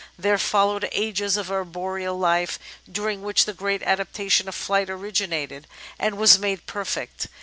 There 0.17 0.39
followed 0.39 0.89
ages 0.93 1.37
of 1.37 1.51
arboreal 1.51 2.17
life 2.17 2.57
during 2.91 3.21
which 3.21 3.45
the 3.45 3.53
great 3.53 3.83
adaptation 3.83 4.47
of 4.47 4.55
flight 4.55 4.89
originated 4.89 5.67
and 5.99 6.17
was 6.17 6.39
made 6.39 6.65
perfect. 6.65 7.27